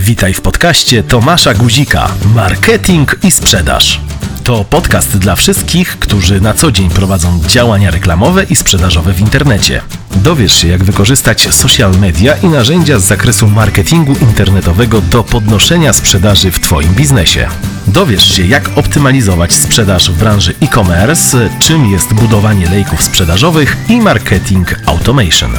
Witaj 0.00 0.34
w 0.34 0.40
podcaście 0.40 1.02
Tomasza 1.02 1.54
Guzika 1.54 2.08
Marketing 2.34 3.16
i 3.22 3.30
sprzedaż. 3.30 4.00
To 4.44 4.64
podcast 4.64 5.18
dla 5.18 5.36
wszystkich, 5.36 5.98
którzy 5.98 6.40
na 6.40 6.54
co 6.54 6.72
dzień 6.72 6.90
prowadzą 6.90 7.40
działania 7.46 7.90
reklamowe 7.90 8.44
i 8.44 8.56
sprzedażowe 8.56 9.12
w 9.12 9.20
internecie. 9.20 9.82
Dowiesz 10.16 10.52
się, 10.52 10.68
jak 10.68 10.84
wykorzystać 10.84 11.54
social 11.54 11.92
media 11.98 12.36
i 12.36 12.46
narzędzia 12.46 12.98
z 12.98 13.04
zakresu 13.04 13.48
marketingu 13.48 14.16
internetowego 14.22 15.00
do 15.00 15.24
podnoszenia 15.24 15.92
sprzedaży 15.92 16.50
w 16.50 16.60
Twoim 16.60 16.94
biznesie. 16.94 17.48
Dowiesz 17.86 18.34
się, 18.34 18.46
jak 18.46 18.78
optymalizować 18.78 19.52
sprzedaż 19.52 20.10
w 20.10 20.18
branży 20.18 20.54
e-commerce, 20.62 21.50
czym 21.58 21.86
jest 21.86 22.14
budowanie 22.14 22.70
lejków 22.70 23.02
sprzedażowych 23.02 23.76
i 23.88 24.00
marketing 24.00 24.76
automation. 24.86 25.50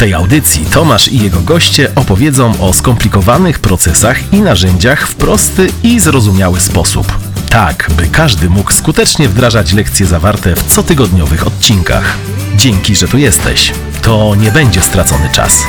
Tej 0.00 0.14
audycji 0.14 0.66
Tomasz 0.66 1.08
i 1.08 1.18
jego 1.18 1.40
goście 1.40 1.94
opowiedzą 1.94 2.52
o 2.60 2.72
skomplikowanych 2.72 3.58
procesach 3.58 4.32
i 4.32 4.40
narzędziach 4.40 5.08
w 5.08 5.14
prosty 5.14 5.68
i 5.82 6.00
zrozumiały 6.00 6.60
sposób. 6.60 7.06
Tak, 7.50 7.90
by 7.96 8.06
każdy 8.06 8.50
mógł 8.50 8.72
skutecznie 8.72 9.28
wdrażać 9.28 9.72
lekcje 9.72 10.06
zawarte 10.06 10.54
w 10.54 10.74
cotygodniowych 10.74 11.46
odcinkach. 11.46 12.16
Dzięki, 12.56 12.96
że 12.96 13.08
tu 13.08 13.18
jesteś. 13.18 13.72
To 14.02 14.34
nie 14.34 14.50
będzie 14.50 14.80
stracony 14.80 15.30
czas. 15.32 15.64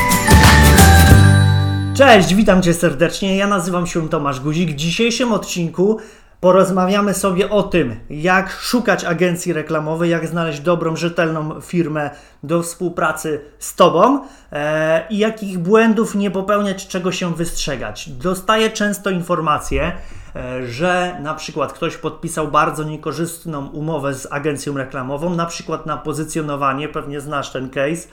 Cześć, 1.94 2.34
witam 2.34 2.62
Cię 2.62 2.74
serdecznie. 2.74 3.36
Ja 3.36 3.46
nazywam 3.46 3.86
się 3.86 4.08
Tomasz 4.08 4.40
Guzik. 4.40 4.70
W 4.70 4.74
dzisiejszym 4.74 5.32
odcinku 5.32 5.98
porozmawiamy 6.42 7.14
sobie 7.14 7.50
o 7.50 7.62
tym, 7.62 7.96
jak 8.10 8.50
szukać 8.50 9.04
agencji 9.04 9.52
reklamowej, 9.52 10.10
jak 10.10 10.26
znaleźć 10.26 10.60
dobrą, 10.60 10.96
rzetelną 10.96 11.60
firmę 11.60 12.10
do 12.42 12.62
współpracy 12.62 13.40
z 13.58 13.74
Tobą 13.74 14.20
e, 14.52 15.06
i 15.10 15.18
jakich 15.18 15.58
błędów 15.58 16.14
nie 16.14 16.30
popełniać, 16.30 16.86
czego 16.88 17.12
się 17.12 17.34
wystrzegać. 17.34 18.08
Dostaję 18.08 18.70
często 18.70 19.10
informacje, 19.10 19.92
e, 20.36 20.66
że 20.66 21.16
na 21.20 21.34
przykład 21.34 21.72
ktoś 21.72 21.96
podpisał 21.96 22.48
bardzo 22.48 22.84
niekorzystną 22.84 23.66
umowę 23.66 24.14
z 24.14 24.32
agencją 24.32 24.76
reklamową, 24.76 25.34
na 25.34 25.46
przykład 25.46 25.86
na 25.86 25.96
pozycjonowanie, 25.96 26.88
pewnie 26.88 27.20
znasz 27.20 27.50
ten 27.50 27.70
case, 27.70 28.08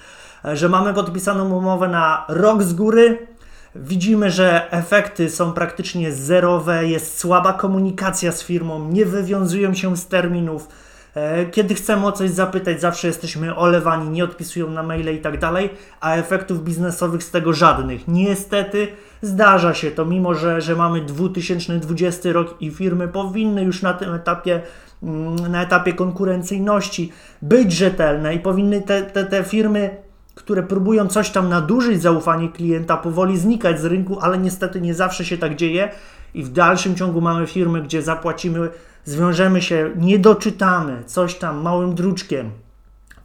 e, 0.46 0.58
że 0.58 0.70
mamy 0.70 0.94
podpisaną 0.94 1.54
umowę 1.54 1.88
na 1.88 2.26
rok 2.28 2.64
z 2.64 2.74
góry, 2.74 3.28
Widzimy, 3.76 4.32
że 4.32 4.72
efekty 4.72 5.30
są 5.30 5.54
praktycznie 5.54 6.12
zerowe, 6.12 6.88
jest 6.88 7.20
słaba 7.20 7.54
komunikacja 7.54 8.32
z 8.32 8.44
firmą, 8.44 8.90
nie 8.90 9.06
wywiązują 9.06 9.74
się 9.74 9.98
z 9.98 10.08
terminów. 10.08 10.68
E, 11.16 11.46
kiedy 11.46 11.76
chcemy 11.76 12.06
o 12.06 12.12
coś 12.12 12.30
zapytać, 12.30 12.82
zawsze 12.82 13.08
jesteśmy 13.08 13.56
olewani, 13.56 14.10
nie 14.10 14.24
odpisują 14.24 14.70
na 14.70 14.84
maile 14.84 15.16
i 15.16 15.22
tak 15.22 15.40
dalej, 15.40 15.70
a 16.02 16.16
efektów 16.16 16.64
biznesowych 16.64 17.24
z 17.24 17.32
tego 17.32 17.54
żadnych. 17.54 18.08
Niestety 18.08 18.88
zdarza 19.22 19.74
się 19.74 19.92
to, 19.92 20.06
mimo 20.06 20.36
że, 20.36 20.62
że 20.62 20.76
mamy 20.76 21.02
2020 21.02 22.32
rok 22.32 22.56
i 22.60 22.72
firmy 22.72 23.08
powinny 23.08 23.64
już 23.64 23.82
na 23.82 23.94
tym 23.94 24.14
etapie 24.14 24.62
mm, 25.04 25.52
na 25.52 25.64
etapie 25.64 25.94
konkurencyjności 25.94 27.12
być 27.42 27.72
rzetelne 27.72 28.36
i 28.36 28.40
powinny 28.40 28.82
te, 28.82 29.02
te, 29.02 29.26
te 29.26 29.44
firmy 29.44 30.09
które 30.40 30.64
próbują 30.64 31.08
coś 31.08 31.30
tam 31.30 31.50
nadużyć 31.50 32.02
zaufanie 32.02 32.50
klienta, 32.50 32.98
powoli 32.98 33.38
znikać 33.38 33.82
z 33.82 33.86
rynku, 33.86 34.20
ale 34.22 34.38
niestety 34.38 34.82
nie 34.82 34.94
zawsze 34.94 35.26
się 35.26 35.38
tak 35.38 35.56
dzieje. 35.56 35.92
I 36.34 36.44
w 36.44 36.50
dalszym 36.50 36.96
ciągu 36.96 37.22
mamy 37.22 37.48
firmy, 37.48 37.82
gdzie 37.82 38.02
zapłacimy, 38.02 38.70
zwiążemy 39.06 39.62
się, 39.62 39.92
nie 39.96 40.20
doczytamy 40.20 41.04
coś 41.06 41.36
tam 41.36 41.62
małym 41.62 41.96
druczkiem, 41.96 42.52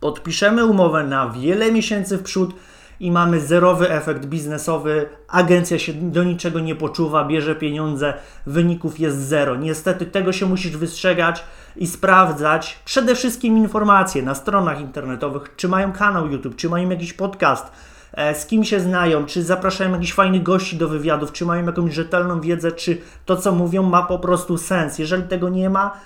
podpiszemy 0.01 0.65
umowę 0.65 1.05
na 1.05 1.29
wiele 1.29 1.73
miesięcy 1.73 2.19
w 2.19 2.23
przód, 2.23 2.55
i 3.01 3.11
mamy 3.11 3.41
zerowy 3.41 3.91
efekt 3.91 4.27
biznesowy. 4.27 5.09
Agencja 5.29 5.79
się 5.79 5.93
do 5.93 6.25
niczego 6.25 6.61
nie 6.61 6.75
poczuwa, 6.75 7.25
bierze 7.25 7.55
pieniądze, 7.55 8.15
wyników 8.47 9.01
jest 9.01 9.19
zero. 9.19 9.57
Niestety 9.57 10.07
tego 10.07 10.33
się 10.33 10.47
musisz 10.47 10.77
wystrzegać 10.77 11.45
i 11.77 11.87
sprawdzać 11.87 12.79
przede 12.85 13.15
wszystkim 13.15 13.59
informacje 13.59 14.23
na 14.23 14.35
stronach 14.35 14.81
internetowych, 14.81 15.57
czy 15.57 15.69
mają 15.69 15.93
kanał 15.93 16.27
YouTube, 16.27 16.57
czy 16.57 16.69
mają 16.69 16.91
jakiś 16.91 17.13
podcast, 17.13 17.73
e, 18.13 18.35
z 18.35 18.47
kim 18.47 18.65
się 18.65 18.81
znają, 18.81 19.27
czy 19.27 19.43
zapraszają 19.43 19.93
jakichś 19.93 20.13
fajnych 20.13 20.43
gości 20.43 20.77
do 20.77 20.89
wywiadów, 20.89 21.33
czy 21.33 21.47
mają 21.47 21.67
jakąś 21.67 21.95
rzetelną 21.95 22.41
wiedzę, 22.41 22.73
czy 22.73 22.99
to, 23.27 23.37
co 23.37 23.53
mówią, 23.53 23.83
ma 23.83 24.03
po 24.03 24.19
prostu 24.19 24.59
sens. 24.59 24.99
Jeżeli 24.99 25.23
tego 25.23 25.49
nie 25.49 25.71
ma, 25.71 26.01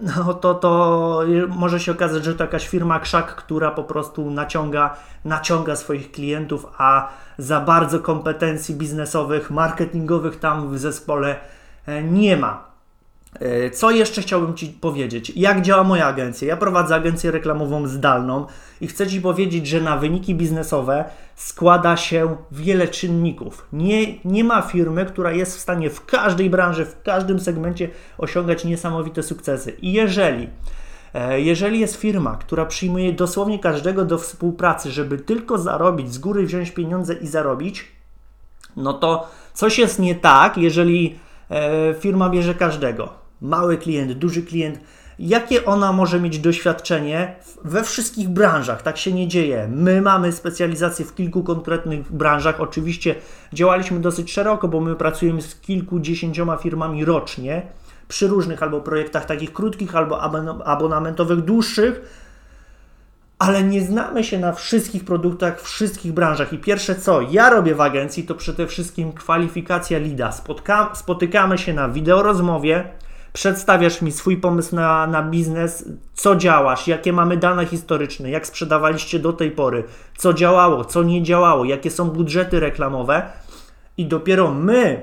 no 0.00 0.34
to, 0.34 0.54
to 0.54 1.22
może 1.48 1.80
się 1.80 1.92
okazać, 1.92 2.24
że 2.24 2.34
to 2.34 2.44
jakaś 2.44 2.68
firma 2.68 3.00
krzak, 3.00 3.34
która 3.36 3.70
po 3.70 3.84
prostu 3.84 4.30
naciąga, 4.30 4.96
naciąga 5.24 5.76
swoich 5.76 6.12
klientów, 6.12 6.66
a 6.78 7.08
za 7.38 7.60
bardzo 7.60 8.00
kompetencji 8.00 8.74
biznesowych, 8.74 9.50
marketingowych 9.50 10.38
tam 10.38 10.68
w 10.68 10.78
zespole 10.78 11.36
e, 11.86 12.02
nie 12.02 12.36
ma. 12.36 12.75
E, 13.40 13.70
co 13.70 13.90
jeszcze 13.90 14.22
chciałbym 14.22 14.54
Ci 14.54 14.66
powiedzieć? 14.66 15.32
Jak 15.36 15.62
działa 15.62 15.84
moja 15.84 16.06
agencja? 16.06 16.48
Ja 16.48 16.56
prowadzę 16.56 16.94
agencję 16.94 17.30
reklamową 17.30 17.86
zdalną 17.86 18.46
i 18.80 18.86
chcę 18.86 19.06
Ci 19.06 19.20
powiedzieć, 19.20 19.66
że 19.66 19.80
na 19.80 19.96
wyniki 19.96 20.34
biznesowe 20.34 21.04
składa 21.34 21.96
się 21.96 22.36
wiele 22.52 22.88
czynników. 22.88 23.66
Nie, 23.72 24.24
nie 24.24 24.44
ma 24.44 24.62
firmy, 24.62 25.06
która 25.06 25.32
jest 25.32 25.56
w 25.56 25.60
stanie 25.60 25.90
w 25.90 26.06
każdej 26.06 26.50
branży, 26.50 26.84
w 26.84 27.02
każdym 27.02 27.40
segmencie 27.40 27.88
osiągać 28.18 28.64
niesamowite 28.64 29.22
sukcesy. 29.22 29.70
I 29.70 29.92
jeżeli 29.92 30.48
e, 31.14 31.40
jeżeli 31.40 31.80
jest 31.80 31.96
firma, 31.96 32.36
która 32.36 32.66
przyjmuje 32.66 33.12
dosłownie 33.12 33.58
każdego 33.58 34.04
do 34.04 34.18
współpracy, 34.18 34.90
żeby 34.90 35.18
tylko 35.18 35.58
zarobić, 35.58 36.12
z 36.12 36.18
góry 36.18 36.46
wziąć 36.46 36.70
pieniądze 36.70 37.14
i 37.14 37.26
zarobić, 37.26 37.84
no 38.76 38.92
to 38.92 39.28
coś 39.54 39.78
jest 39.78 39.98
nie 39.98 40.14
tak, 40.14 40.58
jeżeli 40.58 41.18
e, 41.50 41.94
firma 41.94 42.30
bierze 42.30 42.54
każdego 42.54 43.25
mały 43.40 43.78
klient, 43.78 44.12
duży 44.12 44.42
klient, 44.42 44.80
jakie 45.18 45.64
ona 45.64 45.92
może 45.92 46.20
mieć 46.20 46.38
doświadczenie 46.38 47.34
we 47.64 47.84
wszystkich 47.84 48.28
branżach. 48.28 48.82
Tak 48.82 48.96
się 48.98 49.12
nie 49.12 49.28
dzieje. 49.28 49.68
My 49.70 50.02
mamy 50.02 50.32
specjalizację 50.32 51.04
w 51.04 51.14
kilku 51.14 51.42
konkretnych 51.42 52.12
branżach. 52.12 52.60
Oczywiście 52.60 53.14
działaliśmy 53.52 54.00
dosyć 54.00 54.32
szeroko, 54.32 54.68
bo 54.68 54.80
my 54.80 54.96
pracujemy 54.96 55.42
z 55.42 55.60
kilkudziesięcioma 55.60 56.56
firmami 56.56 57.04
rocznie 57.04 57.62
przy 58.08 58.28
różnych 58.28 58.62
albo 58.62 58.80
projektach 58.80 59.24
takich 59.24 59.52
krótkich, 59.52 59.96
albo 59.96 60.22
abonamentowych 60.64 61.40
dłuższych, 61.40 62.00
ale 63.38 63.62
nie 63.62 63.82
znamy 63.82 64.24
się 64.24 64.38
na 64.38 64.52
wszystkich 64.52 65.04
produktach, 65.04 65.60
wszystkich 65.60 66.12
branżach. 66.12 66.52
I 66.52 66.58
pierwsze 66.58 66.94
co 66.94 67.20
ja 67.20 67.50
robię 67.50 67.74
w 67.74 67.80
agencji, 67.80 68.24
to 68.24 68.34
przede 68.34 68.66
wszystkim 68.66 69.12
kwalifikacja 69.12 69.98
lida. 69.98 70.32
Spotka 70.32 70.90
spotykamy 70.94 71.58
się 71.58 71.74
na 71.74 71.88
wideorozmowie, 71.88 72.84
przedstawiasz 73.36 74.02
mi 74.02 74.12
swój 74.12 74.36
pomysł 74.36 74.76
na, 74.76 75.06
na 75.06 75.22
biznes, 75.22 75.84
co 76.14 76.36
działasz, 76.36 76.88
jakie 76.88 77.12
mamy 77.12 77.36
dane 77.36 77.66
historyczne, 77.66 78.30
jak 78.30 78.46
sprzedawaliście 78.46 79.18
do 79.18 79.32
tej 79.32 79.50
pory, 79.50 79.84
co 80.16 80.32
działało, 80.32 80.84
co 80.84 81.02
nie 81.02 81.22
działało, 81.22 81.64
jakie 81.64 81.90
są 81.90 82.10
budżety 82.10 82.60
reklamowe 82.60 83.22
i 83.96 84.06
dopiero 84.06 84.54
my 84.54 85.02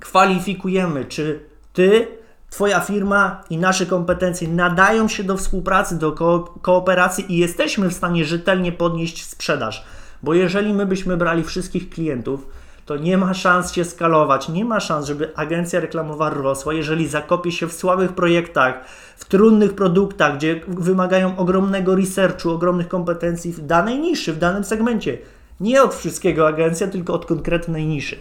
kwalifikujemy, 0.00 1.04
czy 1.04 1.40
ty, 1.72 2.08
Twoja 2.50 2.80
firma 2.80 3.44
i 3.50 3.58
nasze 3.58 3.86
kompetencje 3.86 4.48
nadają 4.48 5.08
się 5.08 5.24
do 5.24 5.36
współpracy, 5.36 5.98
do 5.98 6.12
ko 6.12 6.54
kooperacji 6.62 7.32
i 7.32 7.38
jesteśmy 7.38 7.88
w 7.88 7.94
stanie 7.94 8.24
rzetelnie 8.24 8.72
podnieść 8.72 9.24
sprzedaż. 9.24 9.84
Bo 10.22 10.34
jeżeli 10.34 10.74
my 10.74 10.86
byśmy 10.86 11.16
brali 11.16 11.44
wszystkich 11.44 11.90
klientów, 11.90 12.46
to 12.86 12.96
nie 12.96 13.18
ma 13.18 13.34
szans 13.34 13.72
się 13.72 13.84
skalować, 13.84 14.48
nie 14.48 14.64
ma 14.64 14.80
szans, 14.80 15.06
żeby 15.06 15.36
agencja 15.36 15.80
reklamowa 15.80 16.30
rosła, 16.30 16.74
jeżeli 16.74 17.08
zakopie 17.08 17.52
się 17.52 17.66
w 17.66 17.72
słabych 17.72 18.12
projektach, 18.12 18.84
w 19.16 19.24
trudnych 19.24 19.74
produktach, 19.74 20.36
gdzie 20.36 20.60
wymagają 20.68 21.36
ogromnego 21.36 21.96
researchu, 21.96 22.50
ogromnych 22.50 22.88
kompetencji 22.88 23.52
w 23.52 23.66
danej 23.66 23.98
niszy, 23.98 24.32
w 24.32 24.38
danym 24.38 24.64
segmencie. 24.64 25.18
Nie 25.60 25.82
od 25.82 25.94
wszystkiego 25.94 26.48
agencja, 26.48 26.86
tylko 26.86 27.14
od 27.14 27.26
konkretnej 27.26 27.86
niszy. 27.86 28.18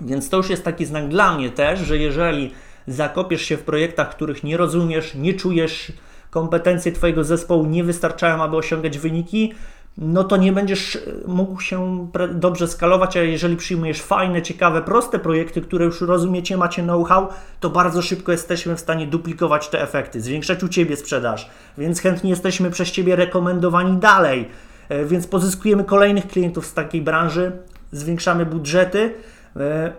Więc 0.00 0.28
to 0.28 0.36
już 0.36 0.50
jest 0.50 0.64
taki 0.64 0.86
znak 0.86 1.08
dla 1.08 1.34
mnie 1.34 1.50
też, 1.50 1.80
że 1.80 1.98
jeżeli 1.98 2.50
zakopiesz 2.86 3.42
się 3.42 3.56
w 3.56 3.62
projektach, 3.62 4.10
których 4.10 4.44
nie 4.44 4.56
rozumiesz, 4.56 5.14
nie 5.14 5.34
czujesz, 5.34 5.92
kompetencje 6.30 6.92
Twojego 6.92 7.24
zespołu 7.24 7.66
nie 7.66 7.84
wystarczają, 7.84 8.42
aby 8.42 8.56
osiągać 8.56 8.98
wyniki, 8.98 9.52
no 9.98 10.24
to 10.24 10.36
nie 10.36 10.52
będziesz 10.52 10.96
e, 10.96 11.00
mógł 11.26 11.60
się 11.60 12.08
dobrze 12.34 12.68
skalować, 12.68 13.16
a 13.16 13.22
jeżeli 13.22 13.56
przyjmujesz 13.56 14.02
fajne, 14.02 14.42
ciekawe, 14.42 14.82
proste 14.82 15.18
projekty, 15.18 15.60
które 15.60 15.84
już 15.84 16.00
rozumiecie, 16.00 16.56
macie 16.56 16.82
know-how, 16.82 17.28
to 17.60 17.70
bardzo 17.70 18.02
szybko 18.02 18.32
jesteśmy 18.32 18.76
w 18.76 18.80
stanie 18.80 19.06
duplikować 19.06 19.68
te 19.68 19.82
efekty, 19.82 20.20
zwiększać 20.20 20.62
u 20.62 20.68
Ciebie 20.68 20.96
sprzedaż, 20.96 21.50
więc 21.78 22.00
chętnie 22.00 22.30
jesteśmy 22.30 22.70
przez 22.70 22.90
Ciebie 22.90 23.16
rekomendowani 23.16 23.96
dalej, 23.96 24.48
e, 24.88 25.04
więc 25.04 25.26
pozyskujemy 25.26 25.84
kolejnych 25.84 26.26
klientów 26.26 26.66
z 26.66 26.74
takiej 26.74 27.02
branży, 27.02 27.52
zwiększamy 27.92 28.46
budżety, 28.46 29.14
e, 29.56 29.92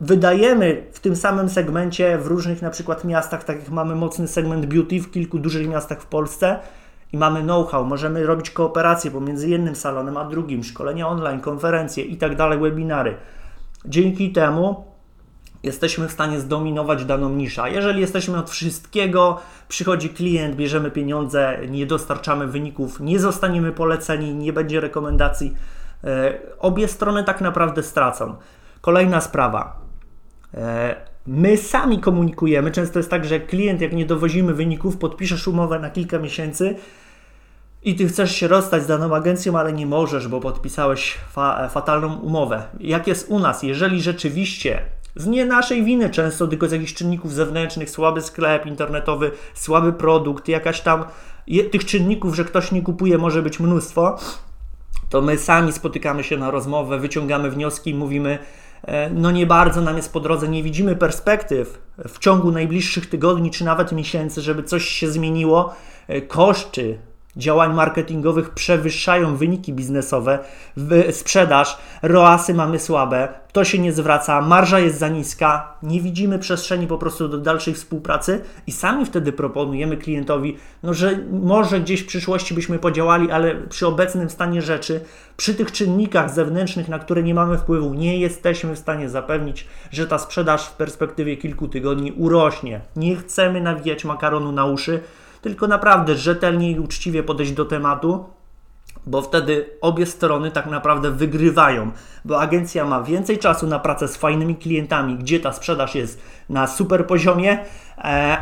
wydajemy 0.00 0.82
w 0.92 1.00
tym 1.00 1.16
samym 1.16 1.48
segmencie 1.48 2.18
w 2.18 2.26
różnych 2.26 2.62
na 2.62 2.70
przykład 2.70 3.04
miastach, 3.04 3.44
tak 3.44 3.58
jak 3.58 3.68
mamy 3.68 3.94
mocny 3.94 4.28
segment 4.28 4.66
beauty 4.66 5.00
w 5.00 5.10
kilku 5.10 5.38
dużych 5.38 5.68
miastach 5.68 6.02
w 6.02 6.06
Polsce, 6.06 6.58
i 7.12 7.16
mamy 7.16 7.42
know-how, 7.42 7.84
możemy 7.84 8.26
robić 8.26 8.50
kooperacje 8.50 9.10
pomiędzy 9.10 9.48
jednym 9.48 9.76
salonem 9.76 10.16
a 10.16 10.24
drugim, 10.24 10.64
szkolenia 10.64 11.08
online, 11.08 11.40
konferencje 11.40 12.04
i 12.04 12.16
tak 12.16 12.36
dalej, 12.36 12.58
webinary. 12.58 13.16
Dzięki 13.84 14.32
temu 14.32 14.84
jesteśmy 15.62 16.08
w 16.08 16.12
stanie 16.12 16.40
zdominować 16.40 17.04
daną 17.04 17.30
niszę. 17.30 17.70
Jeżeli 17.70 18.00
jesteśmy 18.00 18.38
od 18.38 18.50
wszystkiego, 18.50 19.40
przychodzi 19.68 20.08
klient, 20.08 20.56
bierzemy 20.56 20.90
pieniądze, 20.90 21.58
nie 21.68 21.86
dostarczamy 21.86 22.46
wyników, 22.46 23.00
nie 23.00 23.18
zostaniemy 23.18 23.72
poleceni, 23.72 24.34
nie 24.34 24.52
będzie 24.52 24.80
rekomendacji, 24.80 25.56
e, 26.04 26.38
obie 26.58 26.88
strony 26.88 27.24
tak 27.24 27.40
naprawdę 27.40 27.82
stracą. 27.82 28.36
Kolejna 28.80 29.20
sprawa. 29.20 29.80
My 31.26 31.56
sami 31.56 32.00
komunikujemy. 32.00 32.70
Często 32.70 32.98
jest 32.98 33.10
tak, 33.10 33.24
że 33.24 33.40
klient, 33.40 33.80
jak 33.80 33.92
nie 33.92 34.06
dowozimy 34.06 34.54
wyników, 34.54 34.96
podpiszesz 34.96 35.48
umowę 35.48 35.78
na 35.78 35.90
kilka 35.90 36.18
miesięcy 36.18 36.76
i 37.82 37.94
ty 37.94 38.08
chcesz 38.08 38.36
się 38.36 38.48
rozstać 38.48 38.82
z 38.82 38.86
daną 38.86 39.14
agencją, 39.14 39.58
ale 39.58 39.72
nie 39.72 39.86
możesz, 39.86 40.28
bo 40.28 40.40
podpisałeś 40.40 41.14
fa 41.32 41.68
fatalną 41.68 42.16
umowę. 42.18 42.62
Jak 42.80 43.06
jest 43.06 43.30
u 43.30 43.38
nas, 43.38 43.62
jeżeli 43.62 44.02
rzeczywiście 44.02 44.82
z 45.16 45.26
nie 45.26 45.44
naszej 45.44 45.84
winy 45.84 46.10
często, 46.10 46.46
tylko 46.46 46.68
z 46.68 46.72
jakichś 46.72 46.94
czynników 46.94 47.32
zewnętrznych, 47.32 47.90
słaby 47.90 48.22
sklep 48.22 48.66
internetowy, 48.66 49.30
słaby 49.54 49.92
produkt, 49.92 50.48
jakaś 50.48 50.80
tam 50.80 51.04
tych 51.72 51.84
czynników, 51.84 52.34
że 52.34 52.44
ktoś 52.44 52.72
nie 52.72 52.82
kupuje, 52.82 53.18
może 53.18 53.42
być 53.42 53.60
mnóstwo, 53.60 54.18
to 55.10 55.22
my 55.22 55.38
sami 55.38 55.72
spotykamy 55.72 56.24
się 56.24 56.36
na 56.36 56.50
rozmowę, 56.50 56.98
wyciągamy 56.98 57.50
wnioski 57.50 57.90
i 57.90 57.94
mówimy, 57.94 58.38
no 59.10 59.30
nie 59.30 59.46
bardzo 59.46 59.80
nam 59.80 59.96
jest 59.96 60.12
po 60.12 60.20
drodze, 60.20 60.48
nie 60.48 60.62
widzimy 60.62 60.96
perspektyw 60.96 61.78
w 62.08 62.18
ciągu 62.18 62.52
najbliższych 62.52 63.06
tygodni 63.06 63.50
czy 63.50 63.64
nawet 63.64 63.92
miesięcy, 63.92 64.40
żeby 64.40 64.62
coś 64.62 64.84
się 64.84 65.08
zmieniło. 65.08 65.74
E, 66.08 66.20
koszty 66.20 66.98
działań 67.36 67.74
marketingowych 67.74 68.50
przewyższają 68.50 69.36
wyniki 69.36 69.72
biznesowe, 69.72 70.38
sprzedaż, 71.10 71.78
roasy 72.02 72.54
mamy 72.54 72.78
słabe, 72.78 73.28
to 73.52 73.64
się 73.64 73.78
nie 73.78 73.92
zwraca, 73.92 74.40
marża 74.40 74.78
jest 74.78 74.98
za 74.98 75.08
niska, 75.08 75.74
nie 75.82 76.00
widzimy 76.00 76.38
przestrzeni 76.38 76.86
po 76.86 76.98
prostu 76.98 77.28
do 77.28 77.38
dalszej 77.38 77.74
współpracy 77.74 78.40
i 78.66 78.72
sami 78.72 79.06
wtedy 79.06 79.32
proponujemy 79.32 79.96
klientowi, 79.96 80.56
no, 80.82 80.94
że 80.94 81.18
może 81.30 81.80
gdzieś 81.80 82.00
w 82.02 82.06
przyszłości 82.06 82.54
byśmy 82.54 82.78
podziałali, 82.78 83.30
ale 83.30 83.54
przy 83.54 83.86
obecnym 83.86 84.30
stanie 84.30 84.62
rzeczy, 84.62 85.00
przy 85.36 85.54
tych 85.54 85.72
czynnikach 85.72 86.30
zewnętrznych, 86.30 86.88
na 86.88 86.98
które 86.98 87.22
nie 87.22 87.34
mamy 87.34 87.58
wpływu, 87.58 87.94
nie 87.94 88.18
jesteśmy 88.18 88.74
w 88.74 88.78
stanie 88.78 89.08
zapewnić, 89.08 89.66
że 89.90 90.06
ta 90.06 90.18
sprzedaż 90.18 90.66
w 90.66 90.72
perspektywie 90.72 91.36
kilku 91.36 91.68
tygodni 91.68 92.12
urośnie. 92.12 92.80
Nie 92.96 93.16
chcemy 93.16 93.60
nawijać 93.60 94.04
makaronu 94.04 94.52
na 94.52 94.64
uszy, 94.64 95.00
tylko 95.40 95.66
naprawdę 95.66 96.14
rzetelnie 96.14 96.70
i 96.70 96.80
uczciwie 96.80 97.22
podejść 97.22 97.52
do 97.52 97.64
tematu, 97.64 98.24
bo 99.06 99.22
wtedy 99.22 99.70
obie 99.80 100.06
strony 100.06 100.50
tak 100.50 100.66
naprawdę 100.66 101.10
wygrywają, 101.10 101.90
bo 102.24 102.40
agencja 102.40 102.84
ma 102.84 103.02
więcej 103.02 103.38
czasu 103.38 103.66
na 103.66 103.78
pracę 103.78 104.08
z 104.08 104.16
fajnymi 104.16 104.56
klientami, 104.56 105.16
gdzie 105.16 105.40
ta 105.40 105.52
sprzedaż 105.52 105.94
jest 105.94 106.22
na 106.48 106.66
super 106.66 107.06
poziomie, 107.06 107.64
e, 107.98 108.36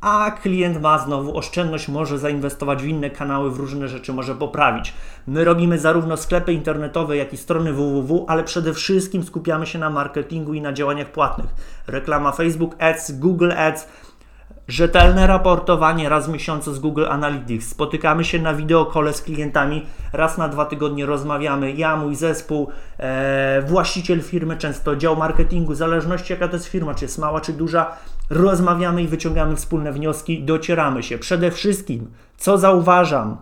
a 0.00 0.30
klient 0.30 0.80
ma 0.80 0.98
znowu 0.98 1.36
oszczędność, 1.36 1.88
może 1.88 2.18
zainwestować 2.18 2.82
w 2.82 2.86
inne 2.86 3.10
kanały, 3.10 3.50
w 3.50 3.56
różne 3.56 3.88
rzeczy, 3.88 4.12
może 4.12 4.34
poprawić. 4.34 4.94
My 5.26 5.44
robimy 5.44 5.78
zarówno 5.78 6.16
sklepy 6.16 6.52
internetowe, 6.52 7.16
jak 7.16 7.32
i 7.32 7.36
strony 7.36 7.72
www, 7.72 8.24
ale 8.28 8.44
przede 8.44 8.74
wszystkim 8.74 9.24
skupiamy 9.24 9.66
się 9.66 9.78
na 9.78 9.90
marketingu 9.90 10.54
i 10.54 10.60
na 10.60 10.72
działaniach 10.72 11.12
płatnych. 11.12 11.50
Reklama 11.86 12.32
Facebook 12.32 12.74
Ads, 12.78 13.12
Google 13.12 13.52
Ads, 13.52 13.88
Rzetelne 14.70 15.26
raportowanie 15.26 16.08
raz 16.08 16.26
w 16.26 16.32
miesiącu 16.32 16.74
z 16.74 16.78
Google 16.78 17.06
Analytics. 17.08 17.68
Spotykamy 17.68 18.24
się 18.24 18.38
na 18.38 18.54
wideokole 18.54 19.12
z 19.12 19.22
klientami, 19.22 19.86
raz 20.12 20.38
na 20.38 20.48
dwa 20.48 20.64
tygodnie 20.64 21.06
rozmawiamy. 21.06 21.72
Ja, 21.72 21.96
mój 21.96 22.14
zespół, 22.14 22.70
e, 22.98 23.62
właściciel 23.62 24.22
firmy, 24.22 24.56
często 24.56 24.96
dział 24.96 25.16
marketingu, 25.16 25.72
w 25.72 25.76
zależności 25.76 26.32
jaka 26.32 26.48
to 26.48 26.56
jest 26.56 26.66
firma, 26.66 26.94
czy 26.94 27.04
jest 27.04 27.18
mała, 27.18 27.40
czy 27.40 27.52
duża, 27.52 27.96
rozmawiamy 28.30 29.02
i 29.02 29.08
wyciągamy 29.08 29.56
wspólne 29.56 29.92
wnioski, 29.92 30.42
docieramy 30.42 31.02
się. 31.02 31.18
Przede 31.18 31.50
wszystkim, 31.50 32.10
co 32.36 32.58
zauważam 32.58 33.36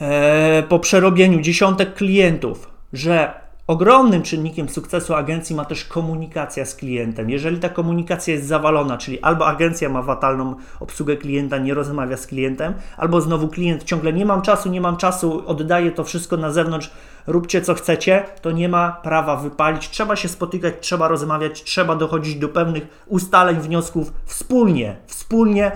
e, 0.00 0.62
po 0.62 0.78
przerobieniu 0.78 1.40
dziesiątek 1.40 1.94
klientów, 1.94 2.70
że 2.92 3.47
Ogromnym 3.68 4.22
czynnikiem 4.22 4.68
sukcesu 4.68 5.14
agencji 5.14 5.56
ma 5.56 5.64
też 5.64 5.84
komunikacja 5.84 6.64
z 6.64 6.74
klientem. 6.74 7.30
Jeżeli 7.30 7.58
ta 7.58 7.68
komunikacja 7.68 8.34
jest 8.34 8.46
zawalona, 8.46 8.98
czyli 8.98 9.20
albo 9.20 9.46
agencja 9.46 9.88
ma 9.88 10.02
fatalną 10.02 10.54
obsługę 10.80 11.16
klienta, 11.16 11.58
nie 11.58 11.74
rozmawia 11.74 12.16
z 12.16 12.26
klientem, 12.26 12.74
albo 12.96 13.20
znowu 13.20 13.48
klient 13.48 13.84
ciągle 13.84 14.12
nie 14.12 14.26
mam 14.26 14.42
czasu, 14.42 14.70
nie 14.70 14.80
mam 14.80 14.96
czasu, 14.96 15.42
oddaje 15.46 15.90
to 15.92 16.04
wszystko 16.04 16.36
na 16.36 16.50
zewnątrz, 16.50 16.90
róbcie 17.26 17.62
co 17.62 17.74
chcecie, 17.74 18.24
to 18.42 18.50
nie 18.50 18.68
ma 18.68 18.92
prawa 19.02 19.36
wypalić. 19.36 19.90
Trzeba 19.90 20.16
się 20.16 20.28
spotykać, 20.28 20.74
trzeba 20.80 21.08
rozmawiać, 21.08 21.64
trzeba 21.64 21.96
dochodzić 21.96 22.36
do 22.36 22.48
pewnych 22.48 23.04
ustaleń, 23.06 23.56
wniosków 23.56 24.12
wspólnie, 24.24 24.96
wspólnie 25.06 25.72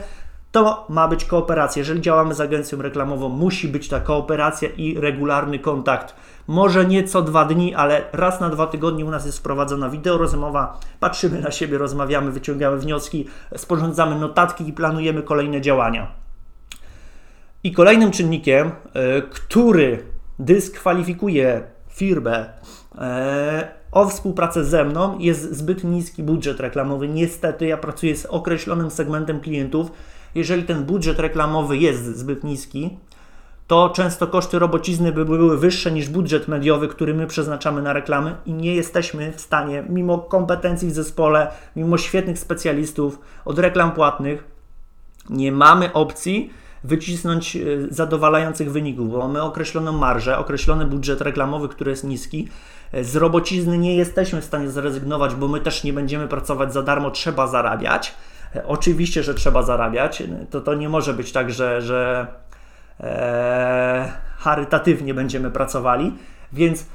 to 0.52 0.86
ma 0.88 1.08
być 1.08 1.24
kooperacja. 1.24 1.80
Jeżeli 1.80 2.00
działamy 2.00 2.34
z 2.34 2.40
agencją 2.40 2.82
reklamową, 2.82 3.28
musi 3.28 3.68
być 3.68 3.88
ta 3.88 4.00
kooperacja 4.00 4.68
i 4.68 5.00
regularny 5.00 5.58
kontakt. 5.58 6.14
Może 6.46 6.84
nie 6.84 7.04
co 7.04 7.22
dwa 7.22 7.44
dni, 7.44 7.74
ale 7.74 8.04
raz 8.12 8.40
na 8.40 8.48
dwa 8.48 8.66
tygodnie 8.66 9.04
u 9.04 9.10
nas 9.10 9.26
jest 9.26 9.38
wprowadzona 9.38 9.90
wideorozmowa, 9.90 10.80
patrzymy 11.00 11.40
na 11.40 11.50
siebie, 11.50 11.78
rozmawiamy, 11.78 12.32
wyciągamy 12.32 12.78
wnioski, 12.78 13.28
sporządzamy 13.56 14.16
notatki 14.16 14.68
i 14.68 14.72
planujemy 14.72 15.22
kolejne 15.22 15.60
działania. 15.60 16.06
I 17.64 17.72
kolejnym 17.72 18.10
czynnikiem, 18.10 18.70
e, 18.94 19.22
który 19.22 20.04
dyskwalifikuje 20.38 21.62
firmę 21.88 22.46
e, 22.98 23.68
o 23.92 24.08
współpracę 24.08 24.64
ze 24.64 24.84
mną, 24.84 25.18
jest 25.18 25.56
zbyt 25.56 25.84
niski 25.84 26.22
budżet 26.22 26.60
reklamowy. 26.60 27.08
Niestety, 27.08 27.66
ja 27.66 27.76
pracuję 27.76 28.16
z 28.16 28.26
określonym 28.26 28.90
segmentem 28.90 29.40
klientów, 29.40 29.92
jeżeli 30.34 30.62
ten 30.62 30.84
budżet 30.84 31.18
reklamowy 31.18 31.76
jest 31.76 32.16
zbyt 32.16 32.44
niski, 32.44 32.98
to 33.66 33.88
często 33.88 34.26
koszty 34.26 34.58
robocizny 34.58 35.12
by 35.12 35.24
były 35.24 35.58
wyższe 35.58 35.92
niż 35.92 36.08
budżet 36.08 36.48
mediowy, 36.48 36.88
który 36.88 37.14
my 37.14 37.26
przeznaczamy 37.26 37.82
na 37.82 37.92
reklamy 37.92 38.36
i 38.46 38.52
nie 38.52 38.74
jesteśmy 38.74 39.32
w 39.32 39.40
stanie, 39.40 39.84
mimo 39.88 40.18
kompetencji 40.18 40.88
w 40.88 40.92
zespole, 40.92 41.50
mimo 41.76 41.98
świetnych 41.98 42.38
specjalistów 42.38 43.18
od 43.44 43.58
reklam 43.58 43.92
płatnych, 43.92 44.44
nie 45.30 45.52
mamy 45.52 45.92
opcji 45.92 46.50
wycisnąć 46.84 47.56
e, 47.56 47.60
zadowalających 47.90 48.72
wyników, 48.72 49.10
bo 49.10 49.18
mamy 49.18 49.42
określoną 49.42 49.92
marżę, 49.92 50.38
określony 50.38 50.86
budżet 50.86 51.20
reklamowy, 51.20 51.68
który 51.68 51.90
jest 51.90 52.04
niski. 52.04 52.48
E, 52.92 53.04
z 53.04 53.16
robocizny 53.16 53.78
nie 53.78 53.96
jesteśmy 53.96 54.40
w 54.40 54.44
stanie 54.44 54.70
zrezygnować, 54.70 55.34
bo 55.34 55.48
my 55.48 55.60
też 55.60 55.84
nie 55.84 55.92
będziemy 55.92 56.28
pracować 56.28 56.72
za 56.72 56.82
darmo, 56.82 57.10
trzeba 57.10 57.46
zarabiać. 57.46 58.14
Oczywiście, 58.66 59.22
że 59.22 59.34
trzeba 59.34 59.62
zarabiać. 59.62 60.22
To, 60.50 60.60
to 60.60 60.74
nie 60.74 60.88
może 60.88 61.14
być 61.14 61.32
tak, 61.32 61.50
że, 61.50 61.82
że 61.82 62.26
e, 63.00 64.12
charytatywnie 64.38 65.14
będziemy 65.14 65.50
pracowali. 65.50 66.12
Więc 66.52 66.86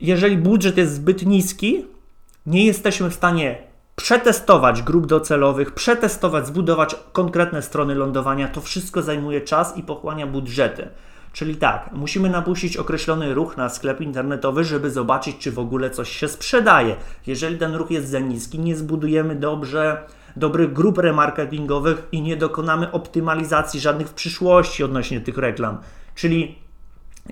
jeżeli 0.00 0.36
budżet 0.36 0.76
jest 0.76 0.94
zbyt 0.94 1.26
niski, 1.26 1.86
nie 2.46 2.66
jesteśmy 2.66 3.10
w 3.10 3.14
stanie 3.14 3.58
przetestować 3.96 4.82
grup 4.82 5.06
docelowych, 5.06 5.74
przetestować, 5.74 6.46
zbudować 6.46 6.96
konkretne 7.12 7.62
strony 7.62 7.94
lądowania. 7.94 8.48
To 8.48 8.60
wszystko 8.60 9.02
zajmuje 9.02 9.40
czas 9.40 9.76
i 9.76 9.82
pochłania 9.82 10.26
budżety. 10.26 10.88
Czyli 11.32 11.56
tak, 11.56 11.90
musimy 11.92 12.30
napuścić 12.30 12.76
określony 12.76 13.34
ruch 13.34 13.56
na 13.56 13.68
sklep 13.68 14.00
internetowy, 14.00 14.64
żeby 14.64 14.90
zobaczyć, 14.90 15.36
czy 15.38 15.52
w 15.52 15.58
ogóle 15.58 15.90
coś 15.90 16.10
się 16.10 16.28
sprzedaje. 16.28 16.96
Jeżeli 17.26 17.58
ten 17.58 17.74
ruch 17.74 17.90
jest 17.90 18.08
za 18.08 18.18
niski, 18.18 18.58
nie 18.58 18.76
zbudujemy 18.76 19.34
dobrze 19.34 20.02
dobrych 20.36 20.72
grup 20.72 20.98
remarketingowych 20.98 22.02
i 22.12 22.22
nie 22.22 22.36
dokonamy 22.36 22.92
optymalizacji 22.92 23.80
żadnych 23.80 24.08
w 24.08 24.14
przyszłości 24.14 24.84
odnośnie 24.84 25.20
tych 25.20 25.38
reklam. 25.38 25.78
Czyli 26.14 26.58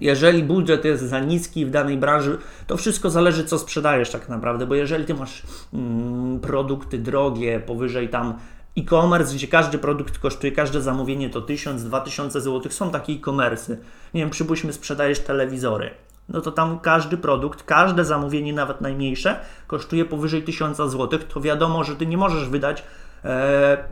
jeżeli 0.01 0.43
budżet 0.43 0.85
jest 0.85 1.03
za 1.03 1.21
niski 1.21 1.67
w 1.67 1.71
danej 1.71 1.97
branży, 1.97 2.39
to 2.67 2.77
wszystko 2.77 3.11
zależy, 3.11 3.45
co 3.45 3.59
sprzedajesz 3.59 4.11
tak 4.11 4.29
naprawdę, 4.29 4.67
bo 4.67 4.75
jeżeli 4.75 5.05
ty 5.05 5.15
masz 5.15 5.43
mm, 5.75 6.41
produkty 6.41 6.99
drogie, 6.99 7.61
powyżej 7.61 8.09
tam 8.09 8.35
e-commerce, 8.79 9.35
gdzie 9.35 9.49
każdy 9.49 9.79
produkt 9.79 10.19
kosztuje, 10.19 10.53
każde 10.53 10.83
zamówienie 10.83 11.31
to 11.31 11.41
1000-2000 11.41 12.31
zł, 12.31 12.73
są 12.73 12.91
takie 12.91 13.13
e-commerce. 13.13 13.77
Nie 14.15 14.21
wiem, 14.21 14.31
przypuśćmy, 14.31 14.73
sprzedajesz 14.73 15.21
telewizory 15.21 15.91
no 16.29 16.41
to 16.41 16.53
tam 16.53 16.79
każdy 16.79 17.17
produkt, 17.17 17.63
każde 17.63 18.05
zamówienie, 18.05 18.53
nawet 18.53 18.81
najmniejsze, 18.81 19.41
kosztuje 19.67 20.05
powyżej 20.05 20.43
1000 20.43 20.77
zł, 20.77 21.19
to 21.29 21.41
wiadomo, 21.41 21.85
że 21.85 21.97
ty 21.97 22.07
nie 22.07 22.17
możesz 22.17 22.49
wydać 22.49 22.85
e, 23.25 23.85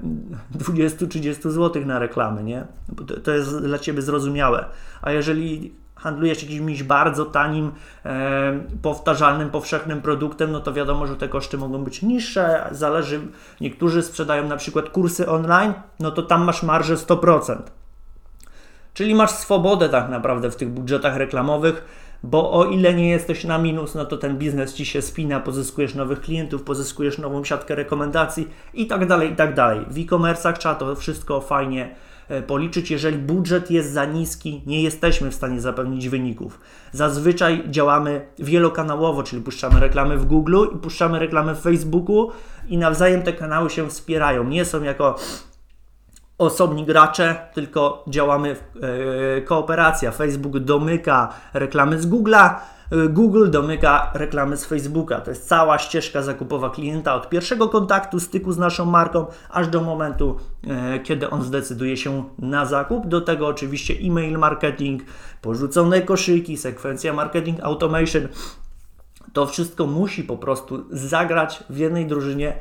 20-30 0.58 1.50
zł 1.50 1.86
na 1.86 1.98
reklamy, 1.98 2.42
nie? 2.42 2.64
To, 3.06 3.20
to, 3.20 3.30
jest 3.30 3.58
dla 3.58 3.78
ciebie 3.78 4.02
zrozumiałe. 4.02 4.64
A 5.02 5.10
jeżeli 5.12 5.74
handlujesz 6.02 6.42
jakimś 6.42 6.82
bardzo 6.82 7.24
tanim, 7.24 7.72
e, 8.04 8.60
powtarzalnym, 8.82 9.50
powszechnym 9.50 10.02
produktem, 10.02 10.52
no 10.52 10.60
to 10.60 10.72
wiadomo, 10.72 11.06
że 11.06 11.16
te 11.16 11.28
koszty 11.28 11.58
mogą 11.58 11.84
być 11.84 12.02
niższe, 12.02 12.68
zależy, 12.70 13.20
niektórzy 13.60 14.02
sprzedają 14.02 14.48
na 14.48 14.56
przykład 14.56 14.90
kursy 14.90 15.28
online, 15.28 15.72
no 16.00 16.10
to 16.10 16.22
tam 16.22 16.44
masz 16.44 16.62
marżę 16.62 16.94
100%. 16.96 17.56
Czyli 18.94 19.14
masz 19.14 19.30
swobodę 19.30 19.88
tak 19.88 20.08
naprawdę 20.08 20.50
w 20.50 20.56
tych 20.56 20.68
budżetach 20.68 21.16
reklamowych, 21.16 21.84
bo 22.22 22.52
o 22.52 22.64
ile 22.64 22.94
nie 22.94 23.08
jesteś 23.08 23.44
na 23.44 23.58
minus, 23.58 23.94
no 23.94 24.04
to 24.04 24.16
ten 24.16 24.38
biznes 24.38 24.74
ci 24.74 24.86
się 24.86 25.02
spina, 25.02 25.40
pozyskujesz 25.40 25.94
nowych 25.94 26.20
klientów, 26.20 26.62
pozyskujesz 26.62 27.18
nową 27.18 27.44
siatkę 27.44 27.74
rekomendacji 27.74 28.48
i 28.74 28.86
tak 28.86 29.06
dalej, 29.06 29.32
i 29.32 29.36
tak 29.36 29.54
dalej. 29.54 29.86
W 29.90 29.98
e-commerce'ach 29.98 30.52
trzeba 30.52 30.74
to 30.74 30.96
wszystko 30.96 31.40
fajnie 31.40 31.94
e, 32.28 32.42
policzyć. 32.42 32.90
Jeżeli 32.90 33.18
budżet 33.18 33.70
jest 33.70 33.92
za 33.92 34.04
niski, 34.04 34.62
nie 34.66 34.82
jesteśmy 34.82 35.30
w 35.30 35.34
stanie 35.34 35.60
zapewnić 35.60 36.08
wyników. 36.08 36.60
Zazwyczaj 36.92 37.64
działamy 37.70 38.26
wielokanałowo, 38.38 39.22
czyli 39.22 39.42
puszczamy 39.42 39.80
reklamy 39.80 40.18
w 40.18 40.24
Google 40.24 40.56
i 40.74 40.78
puszczamy 40.78 41.18
reklamy 41.18 41.54
w 41.54 41.60
Facebooku 41.60 42.30
i 42.68 42.78
nawzajem 42.78 43.22
te 43.22 43.32
kanały 43.32 43.70
się 43.70 43.88
wspierają. 43.88 44.44
Nie 44.44 44.64
są 44.64 44.82
jako 44.82 45.16
osobni 46.42 46.84
gracze, 46.84 47.36
tylko 47.54 48.04
działamy 48.08 48.54
w 48.54 48.84
e, 48.84 49.40
kooperacja. 49.40 50.10
Facebook 50.10 50.58
domyka 50.58 51.34
reklamy 51.54 52.02
z 52.02 52.06
Google'a, 52.06 52.54
e, 52.90 53.08
Google 53.08 53.50
domyka 53.50 54.10
reklamy 54.14 54.56
z 54.56 54.64
Facebooka. 54.64 55.20
To 55.20 55.30
jest 55.30 55.48
cała 55.48 55.78
ścieżka 55.78 56.22
zakupowa 56.22 56.70
klienta 56.70 57.14
od 57.14 57.28
pierwszego 57.28 57.68
kontaktu, 57.68 58.20
styku 58.20 58.52
z 58.52 58.58
naszą 58.58 58.84
marką, 58.84 59.26
aż 59.50 59.68
do 59.68 59.80
momentu, 59.80 60.36
e, 60.66 60.98
kiedy 61.00 61.30
on 61.30 61.42
zdecyduje 61.42 61.96
się 61.96 62.24
na 62.38 62.66
zakup. 62.66 63.06
Do 63.06 63.20
tego 63.20 63.46
oczywiście 63.46 63.94
e-mail 63.94 64.38
marketing, 64.38 65.02
porzucone 65.42 66.02
koszyki, 66.02 66.56
sekwencja 66.56 67.12
marketing 67.12 67.60
automation. 67.60 68.28
To 69.32 69.46
wszystko 69.46 69.86
musi 69.86 70.24
po 70.24 70.36
prostu 70.36 70.84
zagrać 70.90 71.64
w 71.70 71.76
jednej 71.78 72.06
drużynie, 72.06 72.54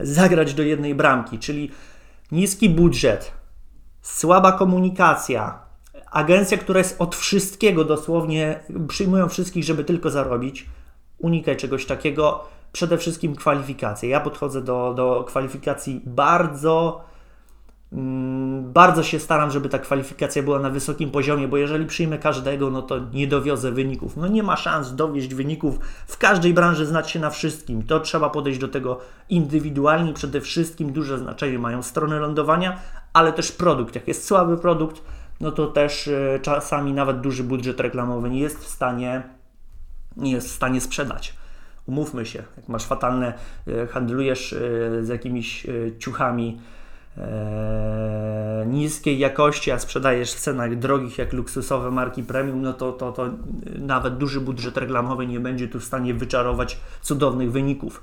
zagrać 0.00 0.54
do 0.54 0.62
jednej 0.62 0.94
bramki, 0.94 1.38
czyli 1.38 1.70
niski 2.32 2.70
budżet, 2.70 3.32
słaba 4.02 4.52
komunikacja, 4.52 5.58
agencja, 6.10 6.58
która 6.58 6.78
jest 6.78 6.96
od 6.98 7.16
wszystkiego 7.16 7.84
dosłownie, 7.84 8.60
przyjmują 8.88 9.28
wszystkich, 9.28 9.64
żeby 9.64 9.84
tylko 9.84 10.10
zarobić, 10.10 10.66
unikaj 11.18 11.56
czegoś 11.56 11.86
takiego. 11.86 12.44
Przede 12.72 12.98
wszystkim 12.98 13.36
kwalifikacje. 13.36 14.08
Ja 14.08 14.20
podchodzę 14.20 14.62
do, 14.62 14.94
do 14.94 15.24
kwalifikacji 15.24 16.00
bardzo 16.06 17.04
bardzo 18.62 19.02
się 19.02 19.18
staram, 19.18 19.50
żeby 19.50 19.68
ta 19.68 19.78
kwalifikacja 19.78 20.42
była 20.42 20.58
na 20.58 20.70
wysokim 20.70 21.10
poziomie, 21.10 21.48
bo 21.48 21.56
jeżeli 21.56 21.86
przyjmę 21.86 22.18
każdego, 22.18 22.70
no 22.70 22.82
to 22.82 22.98
nie 23.12 23.26
dowiozę 23.26 23.72
wyników. 23.72 24.16
No 24.16 24.26
nie 24.26 24.42
ma 24.42 24.56
szans 24.56 24.94
dowieść 24.94 25.34
wyników 25.34 25.78
w 26.06 26.18
każdej 26.18 26.54
branży, 26.54 26.86
znać 26.86 27.10
się 27.10 27.20
na 27.20 27.30
wszystkim. 27.30 27.82
To 27.82 28.00
trzeba 28.00 28.30
podejść 28.30 28.58
do 28.58 28.68
tego 28.68 29.00
indywidualnie. 29.28 30.12
Przede 30.12 30.40
wszystkim 30.40 30.92
duże 30.92 31.18
znaczenie 31.18 31.58
mają 31.58 31.82
strony 31.82 32.18
lądowania, 32.18 32.78
ale 33.12 33.32
też 33.32 33.52
produkt. 33.52 33.94
Jak 33.94 34.08
jest 34.08 34.24
słaby 34.24 34.56
produkt, 34.56 35.02
no 35.40 35.52
to 35.52 35.66
też 35.66 36.08
e, 36.08 36.38
czasami 36.42 36.92
nawet 36.92 37.20
duży 37.20 37.44
budżet 37.44 37.80
reklamowy 37.80 38.30
nie 38.30 38.40
jest 38.40 38.58
w 38.58 38.68
stanie, 38.68 39.22
nie 40.16 40.32
jest 40.32 40.48
w 40.48 40.52
stanie 40.52 40.80
sprzedać. 40.80 41.34
Umówmy 41.86 42.26
się, 42.26 42.42
jak 42.56 42.68
masz 42.68 42.84
fatalne, 42.84 43.34
e, 43.66 43.86
handlujesz 43.86 44.52
e, 44.52 44.58
z 45.04 45.08
jakimiś 45.08 45.66
ciuchami, 45.98 46.58
niskiej 48.66 49.18
jakości, 49.18 49.70
a 49.70 49.78
sprzedajesz 49.78 50.32
w 50.32 50.40
cenach 50.40 50.78
drogich 50.78 51.18
jak 51.18 51.32
luksusowe 51.32 51.90
marki 51.90 52.22
premium, 52.22 52.62
no 52.62 52.72
to, 52.72 52.92
to, 52.92 53.12
to 53.12 53.28
nawet 53.78 54.16
duży 54.16 54.40
budżet 54.40 54.76
reklamowy 54.76 55.26
nie 55.26 55.40
będzie 55.40 55.68
tu 55.68 55.80
w 55.80 55.84
stanie 55.84 56.14
wyczarować 56.14 56.80
cudownych 57.02 57.52
wyników. 57.52 58.02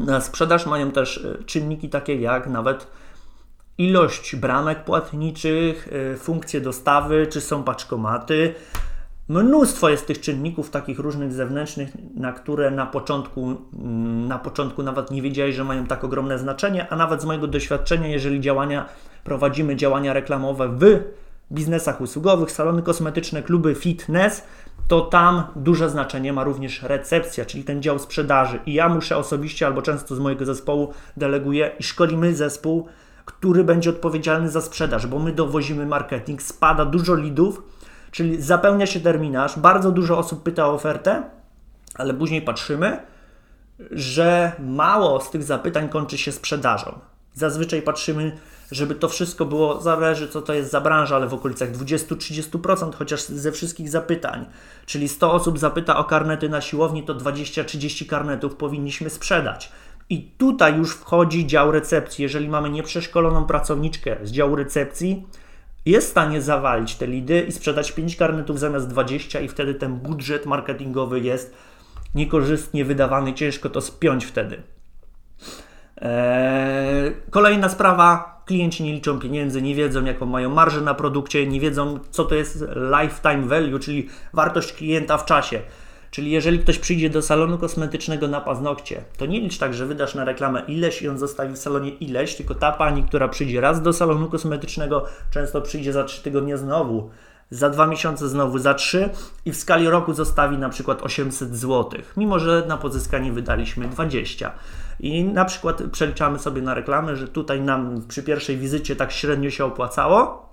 Na 0.00 0.20
sprzedaż 0.20 0.66
mają 0.66 0.90
też 0.90 1.18
e, 1.18 1.44
czynniki 1.44 1.88
takie 1.88 2.16
jak 2.16 2.46
nawet 2.46 2.86
ilość 3.78 4.36
bramek 4.36 4.84
płatniczych, 4.84 5.88
e, 5.92 6.16
funkcje 6.16 6.60
dostawy, 6.60 7.26
czy 7.26 7.40
są 7.40 7.64
paczkomaty, 7.64 8.54
Mnóstwo 9.28 9.88
jest 9.88 10.06
tych 10.06 10.20
czynników 10.20 10.70
takich 10.70 10.98
różnych 10.98 11.32
zewnętrznych, 11.32 11.88
na 12.14 12.32
które 12.32 12.70
na 12.70 12.86
początku, 12.86 13.56
mm, 13.78 14.28
na 14.28 14.38
początku 14.38 14.82
nawet 14.82 15.10
nie 15.10 15.22
wiedziałeś, 15.22 15.54
że 15.56 15.64
mają 15.64 15.86
tak 15.86 16.04
ogromne 16.04 16.38
znaczenie, 16.38 16.86
a 16.90 16.96
nawet 16.96 17.22
z 17.22 17.24
mojego 17.24 17.46
doświadczenia, 17.46 18.08
jeżeli 18.08 18.40
działania, 18.40 18.88
prowadzimy 19.24 19.76
działania 19.76 20.12
reklamowe 20.12 20.68
w 20.68 21.00
biznesach 21.52 22.00
usługowych, 22.00 22.52
salony 22.52 22.82
kosmetyczne, 22.82 23.42
kluby 23.42 23.74
fitness, 23.74 24.44
to 24.88 25.00
tam 25.00 25.44
duże 25.56 25.90
znaczenie 25.90 26.32
ma 26.32 26.44
również 26.44 26.82
recepcja, 26.82 27.44
czyli 27.44 27.64
ten 27.64 27.82
dział 27.82 27.98
sprzedaży. 27.98 28.58
I 28.66 28.74
ja 28.74 28.88
muszę 28.88 29.16
osobiście 29.16 29.66
albo 29.66 29.82
często 29.82 30.14
z 30.14 30.18
mojego 30.18 30.44
zespołu 30.44 30.92
deleguję 31.16 31.70
i 31.78 31.82
szkolimy 31.82 32.34
zespół, 32.34 32.88
który 33.24 33.64
będzie 33.64 33.90
odpowiedzialny 33.90 34.48
za 34.48 34.60
sprzedaż, 34.60 35.06
bo 35.06 35.18
my 35.18 35.32
dowozimy 35.32 35.86
marketing, 35.86 36.42
spada 36.42 36.84
dużo 36.84 37.14
lidów, 37.14 37.62
Czyli 38.16 38.42
zapełnia 38.42 38.86
się 38.86 39.00
terminarz, 39.00 39.58
bardzo 39.58 39.90
dużo 39.92 40.18
osób 40.18 40.42
pyta 40.42 40.66
o 40.66 40.72
ofertę, 40.72 41.22
ale 41.94 42.14
później 42.14 42.42
patrzymy, 42.42 43.00
że 43.90 44.52
mało 44.58 45.20
z 45.20 45.30
tych 45.30 45.42
zapytań 45.42 45.88
kończy 45.88 46.18
się 46.18 46.32
sprzedażą. 46.32 46.98
Zazwyczaj 47.34 47.82
patrzymy, 47.82 48.38
żeby 48.72 48.94
to 48.94 49.08
wszystko 49.08 49.44
było, 49.44 49.80
zależy 49.80 50.28
co 50.28 50.42
to 50.42 50.54
jest 50.54 50.70
za 50.70 50.80
branża, 50.80 51.16
ale 51.16 51.28
w 51.28 51.34
okolicach 51.34 51.72
20-30%, 51.72 52.94
chociaż 52.94 53.22
ze 53.22 53.52
wszystkich 53.52 53.88
zapytań. 53.88 54.46
Czyli 54.86 55.08
100 55.08 55.32
osób 55.32 55.58
zapyta 55.58 55.96
o 55.96 56.04
karnety 56.04 56.48
na 56.48 56.60
siłowni, 56.60 57.02
to 57.02 57.14
20-30 57.14 58.06
karnetów 58.06 58.56
powinniśmy 58.56 59.10
sprzedać. 59.10 59.72
I 60.10 60.22
tutaj 60.38 60.76
już 60.76 60.94
wchodzi 60.94 61.46
dział 61.46 61.70
recepcji. 61.70 62.22
Jeżeli 62.22 62.48
mamy 62.48 62.70
nieprzeszkoloną 62.70 63.44
pracowniczkę 63.44 64.16
z 64.22 64.30
działu 64.30 64.56
recepcji, 64.56 65.26
jest 65.86 66.06
w 66.06 66.10
stanie 66.10 66.42
zawalić 66.42 66.94
te 66.94 67.06
lidy 67.06 67.40
i 67.40 67.52
sprzedać 67.52 67.92
5 67.92 68.16
karnetów 68.16 68.60
zamiast 68.60 68.88
20 68.88 69.40
i 69.40 69.48
wtedy 69.48 69.74
ten 69.74 69.96
budżet 69.96 70.46
marketingowy 70.46 71.20
jest 71.20 71.54
niekorzystnie 72.14 72.84
wydawany, 72.84 73.34
ciężko 73.34 73.68
to 73.68 73.80
spiąć 73.80 74.24
wtedy. 74.24 74.62
Eee, 75.96 77.12
kolejna 77.30 77.68
sprawa, 77.68 78.42
klienci 78.46 78.84
nie 78.84 78.92
liczą 78.92 79.18
pieniędzy, 79.18 79.62
nie 79.62 79.74
wiedzą 79.74 80.04
jaką 80.04 80.26
mają 80.26 80.50
marżę 80.50 80.80
na 80.80 80.94
produkcie, 80.94 81.46
nie 81.46 81.60
wiedzą 81.60 81.98
co 82.10 82.24
to 82.24 82.34
jest 82.34 82.64
lifetime 83.02 83.46
value, 83.46 83.78
czyli 83.78 84.08
wartość 84.32 84.72
klienta 84.72 85.18
w 85.18 85.24
czasie. 85.24 85.60
Czyli 86.16 86.30
jeżeli 86.30 86.58
ktoś 86.58 86.78
przyjdzie 86.78 87.10
do 87.10 87.22
salonu 87.22 87.58
kosmetycznego 87.58 88.28
na 88.28 88.40
paznokcie, 88.40 89.02
to 89.16 89.26
nie 89.26 89.40
licz 89.40 89.58
tak, 89.58 89.74
że 89.74 89.86
wydasz 89.86 90.14
na 90.14 90.24
reklamę 90.24 90.62
ileś 90.68 91.02
i 91.02 91.08
on 91.08 91.18
zostawi 91.18 91.54
w 91.54 91.58
salonie 91.58 91.90
ileś, 91.90 92.34
tylko 92.34 92.54
ta 92.54 92.72
pani, 92.72 93.02
która 93.02 93.28
przyjdzie 93.28 93.60
raz 93.60 93.82
do 93.82 93.92
salonu 93.92 94.28
kosmetycznego, 94.28 95.04
często 95.30 95.60
przyjdzie 95.62 95.92
za 95.92 96.04
3 96.04 96.22
tygodnie 96.22 96.56
znowu, 96.58 97.10
za 97.50 97.70
dwa 97.70 97.86
miesiące 97.86 98.28
znowu 98.28 98.58
za 98.58 98.74
3 98.74 99.10
i 99.44 99.52
w 99.52 99.56
skali 99.56 99.88
roku 99.88 100.14
zostawi 100.14 100.58
na 100.58 100.68
przykład 100.68 101.02
800 101.02 101.56
zł, 101.56 102.00
mimo 102.16 102.38
że 102.38 102.64
na 102.68 102.76
pozyskanie 102.76 103.32
wydaliśmy 103.32 103.88
20. 103.88 104.52
I 105.00 105.24
na 105.24 105.44
przykład 105.44 105.82
przeliczamy 105.92 106.38
sobie 106.38 106.62
na 106.62 106.74
reklamę, 106.74 107.16
że 107.16 107.28
tutaj 107.28 107.60
nam 107.60 108.02
przy 108.08 108.22
pierwszej 108.22 108.56
wizycie 108.56 108.96
tak 108.96 109.12
średnio 109.12 109.50
się 109.50 109.64
opłacało, 109.64 110.45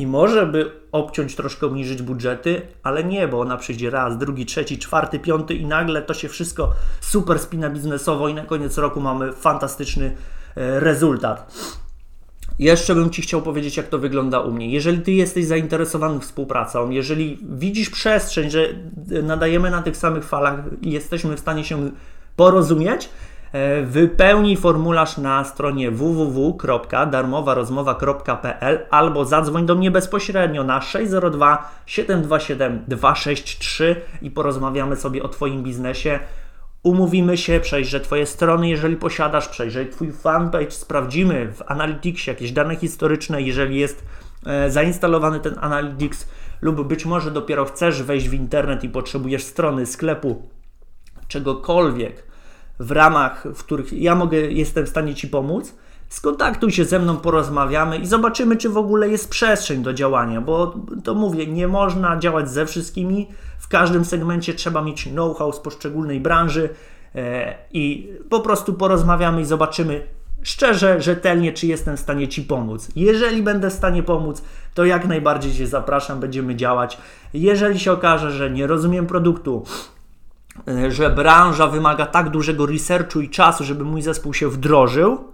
i 0.00 0.06
może 0.06 0.46
by 0.46 0.70
obciąć 0.92 1.36
troszkę, 1.36 1.66
obniżyć 1.66 2.02
budżety, 2.02 2.62
ale 2.82 3.04
nie, 3.04 3.28
bo 3.28 3.40
ona 3.40 3.56
przyjdzie 3.56 3.90
raz, 3.90 4.18
drugi, 4.18 4.46
trzeci, 4.46 4.78
czwarty, 4.78 5.18
piąty 5.18 5.54
i 5.54 5.66
nagle 5.66 6.02
to 6.02 6.14
się 6.14 6.28
wszystko 6.28 6.72
super 7.00 7.38
spina 7.38 7.70
biznesowo 7.70 8.28
i 8.28 8.34
na 8.34 8.44
koniec 8.44 8.78
roku 8.78 9.00
mamy 9.00 9.32
fantastyczny 9.32 10.16
e, 10.56 10.80
rezultat. 10.80 11.54
Jeszcze 12.58 12.94
bym 12.94 13.10
Ci 13.10 13.22
chciał 13.22 13.42
powiedzieć, 13.42 13.76
jak 13.76 13.88
to 13.88 13.98
wygląda 13.98 14.40
u 14.40 14.52
mnie. 14.52 14.70
Jeżeli 14.70 15.00
Ty 15.00 15.12
jesteś 15.12 15.46
zainteresowany 15.46 16.20
współpracą, 16.20 16.90
jeżeli 16.90 17.38
widzisz 17.42 17.90
przestrzeń, 17.90 18.50
że 18.50 18.68
nadajemy 19.22 19.70
na 19.70 19.82
tych 19.82 19.96
samych 19.96 20.24
falach 20.24 20.60
i 20.82 20.90
jesteśmy 20.90 21.36
w 21.36 21.40
stanie 21.40 21.64
się 21.64 21.90
porozumieć, 22.36 23.08
E, 23.08 23.29
wypełnij 23.84 24.56
formularz 24.56 25.18
na 25.18 25.44
stronie 25.44 25.90
www.darmowarozmowa.pl 25.90 28.86
albo 28.90 29.24
zadzwoń 29.24 29.66
do 29.66 29.74
mnie 29.74 29.90
bezpośrednio 29.90 30.64
na 30.64 30.80
602 30.80 31.82
727 31.86 32.84
263 32.88 33.96
i 34.22 34.30
porozmawiamy 34.30 34.96
sobie 34.96 35.22
o 35.22 35.28
Twoim 35.28 35.62
biznesie. 35.62 36.20
Umówimy 36.82 37.36
się, 37.36 37.60
przejrzę 37.60 38.00
Twoje 38.00 38.26
strony, 38.26 38.68
jeżeli 38.68 38.96
posiadasz, 38.96 39.48
przejrzę 39.48 39.86
Twój 39.86 40.12
fanpage, 40.12 40.70
sprawdzimy 40.70 41.52
w 41.52 41.62
Analyticsie 41.66 42.30
jakieś 42.30 42.52
dane 42.52 42.76
historyczne, 42.76 43.42
jeżeli 43.42 43.78
jest 43.78 44.04
e, 44.46 44.70
zainstalowany 44.70 45.40
ten 45.40 45.54
Analytics 45.60 46.28
lub 46.60 46.88
być 46.88 47.06
może 47.06 47.30
dopiero 47.30 47.64
chcesz 47.64 48.02
wejść 48.02 48.28
w 48.28 48.34
internet 48.34 48.84
i 48.84 48.88
potrzebujesz 48.88 49.42
strony, 49.42 49.86
sklepu, 49.86 50.48
czegokolwiek, 51.28 52.29
w 52.80 52.90
ramach, 52.90 53.44
w 53.54 53.64
których 53.64 53.92
ja 53.92 54.14
mogę, 54.14 54.38
jestem 54.38 54.86
w 54.86 54.88
stanie 54.88 55.14
Ci 55.14 55.28
pomóc, 55.28 55.74
skontaktuj 56.08 56.72
się 56.72 56.84
ze 56.84 56.98
mną, 56.98 57.16
porozmawiamy 57.16 57.98
i 57.98 58.06
zobaczymy, 58.06 58.56
czy 58.56 58.68
w 58.68 58.76
ogóle 58.76 59.08
jest 59.08 59.30
przestrzeń 59.30 59.82
do 59.82 59.92
działania, 59.92 60.40
bo 60.40 60.74
to 61.04 61.14
mówię, 61.14 61.46
nie 61.46 61.68
można 61.68 62.18
działać 62.18 62.50
ze 62.50 62.66
wszystkimi. 62.66 63.28
W 63.58 63.68
każdym 63.68 64.04
segmencie 64.04 64.54
trzeba 64.54 64.82
mieć 64.82 65.04
know-how 65.04 65.52
z 65.52 65.60
poszczególnej 65.60 66.20
branży 66.20 66.68
e, 67.14 67.54
i 67.72 68.12
po 68.30 68.40
prostu 68.40 68.74
porozmawiamy 68.74 69.40
i 69.40 69.44
zobaczymy, 69.44 70.06
szczerze, 70.42 71.02
rzetelnie, 71.02 71.52
czy 71.52 71.66
jestem 71.66 71.96
w 71.96 72.00
stanie 72.00 72.28
Ci 72.28 72.42
pomóc. 72.42 72.88
Jeżeli 72.96 73.42
będę 73.42 73.70
w 73.70 73.72
stanie 73.72 74.02
pomóc, 74.02 74.42
to 74.74 74.84
jak 74.84 75.08
najbardziej 75.08 75.52
Cię 75.52 75.66
zapraszam, 75.66 76.20
będziemy 76.20 76.56
działać. 76.56 76.98
Jeżeli 77.34 77.78
się 77.78 77.92
okaże, 77.92 78.30
że 78.32 78.50
nie 78.50 78.66
rozumiem 78.66 79.06
produktu, 79.06 79.64
że 80.88 81.10
branża 81.10 81.66
wymaga 81.66 82.06
tak 82.06 82.28
dużego 82.28 82.66
researchu 82.66 83.20
i 83.20 83.28
czasu, 83.28 83.64
żeby 83.64 83.84
mój 83.84 84.02
zespół 84.02 84.34
się 84.34 84.48
wdrożył, 84.48 85.30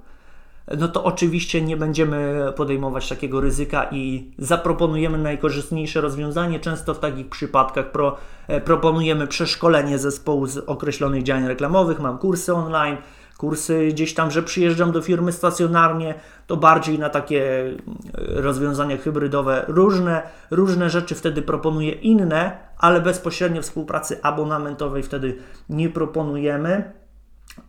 no 0.78 0.88
to 0.88 1.04
oczywiście 1.04 1.62
nie 1.62 1.76
będziemy 1.76 2.52
podejmować 2.56 3.08
takiego 3.08 3.40
ryzyka 3.40 3.86
i 3.90 4.30
zaproponujemy 4.38 5.18
najkorzystniejsze 5.18 6.00
rozwiązanie. 6.00 6.60
Często 6.60 6.94
w 6.94 6.98
takich 6.98 7.28
przypadkach 7.28 7.90
pro, 7.90 8.16
e, 8.48 8.60
proponujemy 8.60 9.26
przeszkolenie 9.26 9.98
zespołu 9.98 10.46
z 10.46 10.58
określonych 10.58 11.22
działań 11.22 11.48
reklamowych, 11.48 12.00
mam 12.00 12.18
kursy 12.18 12.54
online, 12.54 12.96
kursy 13.36 13.88
gdzieś 13.88 14.14
tam, 14.14 14.30
że 14.30 14.42
przyjeżdżam 14.42 14.92
do 14.92 15.02
firmy 15.02 15.32
stacjonarnie, 15.32 16.14
to 16.46 16.56
bardziej 16.56 16.98
na 16.98 17.10
takie 17.10 17.42
e, 17.44 17.74
rozwiązania 18.14 18.96
hybrydowe. 18.96 19.64
Różne, 19.68 20.22
różne 20.50 20.90
rzeczy 20.90 21.14
wtedy 21.14 21.42
proponuję 21.42 21.92
inne, 21.92 22.58
ale 22.78 23.00
bezpośrednio 23.00 23.62
współpracy 23.62 24.22
abonamentowej 24.22 25.02
wtedy 25.02 25.38
nie 25.68 25.90
proponujemy. 25.90 26.92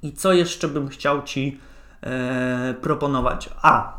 I 0.03 0.13
co 0.13 0.33
jeszcze 0.33 0.67
bym 0.67 0.87
chciał 0.87 1.23
Ci 1.23 1.59
e, 2.01 2.73
proponować? 2.81 3.49
A, 3.61 3.97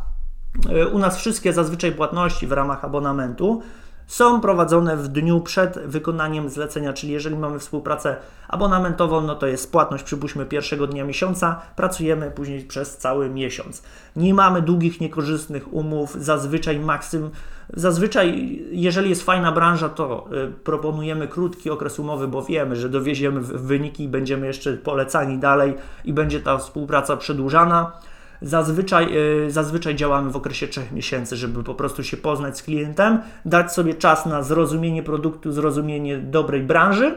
e, 0.71 0.87
u 0.87 0.99
nas 0.99 1.19
wszystkie 1.19 1.53
zazwyczaj 1.53 1.93
płatności 1.93 2.47
w 2.47 2.53
ramach 2.53 2.85
abonamentu 2.85 3.63
są 4.09 4.41
prowadzone 4.41 4.97
w 4.97 5.09
dniu 5.09 5.41
przed 5.41 5.79
wykonaniem 5.79 6.49
zlecenia, 6.49 6.93
czyli 6.93 7.13
jeżeli 7.13 7.37
mamy 7.37 7.59
współpracę 7.59 8.17
abonamentową, 8.49 9.21
no 9.21 9.35
to 9.35 9.47
jest 9.47 9.73
płatność 9.73 10.05
przypuśćmy 10.05 10.47
pierwszego 10.47 10.87
dnia 10.87 11.05
miesiąca, 11.05 11.61
pracujemy 11.77 12.31
później 12.31 12.65
przez 12.65 12.97
cały 12.97 13.31
miesiąc. 13.31 13.83
Nie 14.17 14.35
mamy 14.35 14.63
długich, 14.63 15.01
niekorzystnych 15.01 15.75
umów, 15.75 16.15
zazwyczaj 16.15 16.81
maksym, 16.81 17.31
zazwyczaj 17.75 18.59
jeżeli 18.71 19.11
jest 19.11 19.23
fajna 19.23 19.53
branża, 19.53 19.89
to 19.89 20.29
y, 20.33 20.53
proponujemy 20.65 21.29
krótki 21.29 21.71
okres 21.71 21.99
umowy, 21.99 22.29
bo 22.29 22.43
wiemy, 22.43 22.77
że 22.77 22.89
dowieziemy 22.89 23.41
wyniki 23.41 24.05
i 24.05 24.09
będziemy 24.09 24.47
jeszcze 24.47 24.73
polecani 24.73 25.39
dalej 25.39 25.75
i 26.05 26.13
będzie 26.13 26.41
ta 26.41 26.59
współpraca 26.59 27.17
przedłużana. 27.17 27.93
Zazwyczaj, 28.43 29.13
yy, 29.13 29.51
zazwyczaj 29.51 29.95
działamy 29.95 30.31
w 30.31 30.37
okresie 30.37 30.69
3 30.69 30.81
miesięcy, 30.93 31.37
żeby 31.37 31.65
po 31.65 31.75
prostu 31.75 32.05
się 32.05 32.17
poznać 32.17 32.59
z 32.59 32.63
klientem, 32.63 33.19
dać 33.45 33.73
sobie 33.73 33.95
czas 33.95 34.27
na 34.27 34.43
zrozumienie 34.43 35.03
produktu, 35.03 35.53
zrozumienie 35.53 36.19
dobrej 36.19 36.63
branży. 36.63 37.15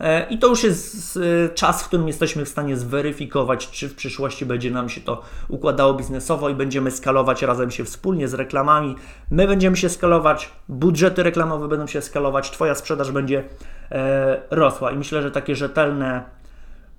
E, 0.00 0.26
I 0.28 0.38
to 0.38 0.46
już 0.46 0.64
jest 0.64 1.18
czas, 1.54 1.82
w 1.82 1.86
którym 1.86 2.06
jesteśmy 2.06 2.44
w 2.44 2.48
stanie 2.48 2.76
zweryfikować, 2.76 3.70
czy 3.70 3.88
w 3.88 3.94
przyszłości 3.94 4.46
będzie 4.46 4.70
nam 4.70 4.88
się 4.88 5.00
to 5.00 5.22
układało 5.48 5.94
biznesowo 5.94 6.48
i 6.48 6.54
będziemy 6.54 6.90
skalować 6.90 7.42
razem 7.42 7.70
się 7.70 7.84
wspólnie 7.84 8.28
z 8.28 8.34
reklamami. 8.34 8.96
My 9.30 9.46
będziemy 9.46 9.76
się 9.76 9.88
skalować, 9.88 10.50
budżety 10.68 11.22
reklamowe 11.22 11.68
będą 11.68 11.86
się 11.86 12.02
skalować, 12.02 12.50
Twoja 12.50 12.74
sprzedaż 12.74 13.10
będzie 13.10 13.44
e, 13.90 14.42
rosła. 14.50 14.90
I 14.90 14.96
myślę, 14.96 15.22
że 15.22 15.30
takie 15.30 15.54
rzetelne, 15.54 16.24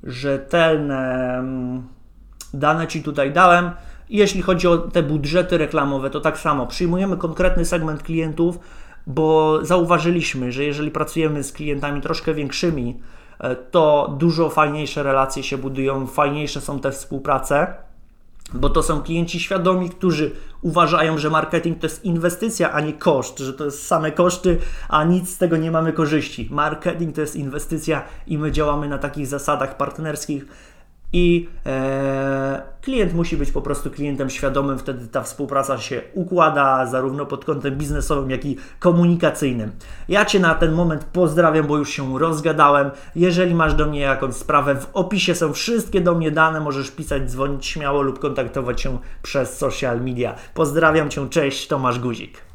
rzetelne. 0.04 1.44
Dane 2.54 2.88
Ci 2.88 3.04
tutaj 3.04 3.34
dałem. 3.34 3.72
Jeśli 4.10 4.42
chodzi 4.42 4.68
o 4.68 4.78
te 4.78 5.04
budżety 5.04 5.58
reklamowe, 5.58 6.10
to 6.10 6.20
tak 6.20 6.40
samo 6.40 6.68
przyjmujemy 6.68 7.18
konkretny 7.18 7.66
segment 7.66 8.04
klientów, 8.04 8.60
bo 9.08 9.60
zauważyliśmy, 9.66 10.52
że 10.52 10.64
jeżeli 10.64 10.92
pracujemy 10.92 11.44
z 11.44 11.52
klientami 11.52 12.02
troszkę 12.02 12.34
większymi, 12.34 13.00
e, 13.40 13.56
to 13.56 14.16
dużo 14.20 14.50
fajniejsze 14.50 15.04
relacje 15.04 15.44
się 15.44 15.58
budują, 15.58 16.08
fajniejsze 16.08 16.62
są 16.62 16.80
te 16.80 16.92
współprace, 16.92 17.74
bo 18.54 18.70
to 18.70 18.84
są 18.84 19.02
klienci 19.02 19.40
świadomi, 19.40 19.90
którzy 19.90 20.32
uważają, 20.62 21.18
że 21.18 21.30
marketing 21.30 21.80
to 21.80 21.86
jest 21.86 22.06
inwestycja, 22.06 22.72
a 22.72 22.82
nie 22.82 22.94
koszt, 22.94 23.40
że 23.40 23.54
to 23.54 23.66
jest 23.66 23.88
same 23.88 24.12
koszty, 24.12 24.58
a 24.90 25.04
nic 25.04 25.30
z 25.30 25.38
tego 25.38 25.58
nie 25.58 25.72
mamy 25.72 25.94
korzyści. 25.94 26.48
Marketing 26.52 27.16
to 27.16 27.22
jest 27.22 27.36
inwestycja 27.36 28.04
i 28.28 28.38
my 28.38 28.52
działamy 28.52 28.90
na 28.90 28.98
takich 28.98 29.28
zasadach 29.28 29.78
partnerskich 29.78 30.46
i 31.14 31.50
e, 31.66 32.62
klient 32.82 33.14
musi 33.14 33.38
być 33.38 33.52
po 33.52 33.62
prostu 33.62 33.92
klientem 33.92 34.30
świadomym, 34.30 34.80
wtedy 34.80 35.08
ta 35.08 35.22
współpraca 35.22 35.78
się 35.78 36.02
układa 36.14 36.86
zarówno 36.86 37.26
pod 37.26 37.46
kątem 37.46 37.76
biznesowym, 37.76 38.30
jak 38.30 38.46
i 38.46 38.58
komunikacyjnym. 38.80 39.72
Ja 40.10 40.26
Cię 40.26 40.40
na 40.40 40.56
ten 40.56 40.72
moment 40.72 41.04
pozdrawiam, 41.04 41.68
bo 41.68 41.78
już 41.78 41.90
się 41.90 42.20
rozgadałem. 42.20 42.92
Jeżeli 43.16 43.56
masz 43.56 43.74
do 43.74 43.86
mnie 43.86 44.00
jakąś 44.00 44.34
sprawę, 44.34 44.76
w 44.76 44.90
opisie 44.94 45.36
są 45.36 45.54
wszystkie 45.54 46.02
do 46.02 46.16
mnie 46.16 46.32
dane, 46.32 46.60
możesz 46.60 46.92
pisać, 46.92 47.32
dzwonić 47.32 47.66
śmiało 47.66 48.02
lub 48.02 48.20
kontaktować 48.20 48.82
się 48.82 48.98
przez 49.24 49.58
social 49.58 50.02
media. 50.02 50.36
Pozdrawiam 50.54 51.10
Cię, 51.10 51.30
cześć, 51.30 51.68
Tomasz 51.68 52.00
Guzik. 52.00 52.47